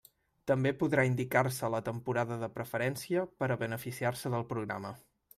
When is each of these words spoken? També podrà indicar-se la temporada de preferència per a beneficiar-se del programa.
També 0.51 0.69
podrà 0.83 1.03
indicar-se 1.09 1.67
la 1.73 1.81
temporada 1.89 2.37
de 2.43 2.49
preferència 2.55 3.25
per 3.43 3.49
a 3.53 3.57
beneficiar-se 3.65 4.33
del 4.37 4.47
programa. 4.55 4.95